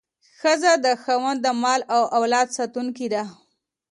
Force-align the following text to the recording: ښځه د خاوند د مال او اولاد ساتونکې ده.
ښځه 0.39 0.71
د 0.85 0.85
خاوند 1.01 1.39
د 1.41 1.47
مال 1.61 1.81
او 1.95 2.03
اولاد 2.17 2.47
ساتونکې 2.57 3.07
ده. 3.13 3.23